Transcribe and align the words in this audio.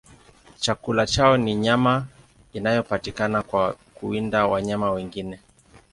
Chakula 0.59 1.07
chao 1.07 1.37
ni 1.37 1.55
nyama 1.55 2.07
inayopatikana 2.53 3.41
kwa 3.43 3.73
kuwinda 3.93 4.47
wanyama 4.47 4.91
wengine. 4.91 5.39